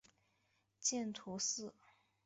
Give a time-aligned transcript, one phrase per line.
[0.79, 1.75] 见图四。